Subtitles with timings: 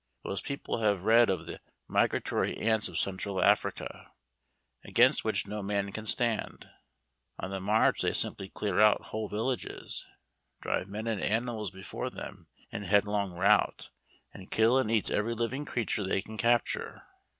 [0.25, 4.11] Most people have read of the migratory ants of Central Africa,
[4.83, 6.67] against which no man can stand.
[7.37, 10.07] On the march they simply clear out whole villages,
[10.59, 13.91] drive men and animals before them in headlong rout,
[14.33, 17.03] and kill and eat every living creature they can capture.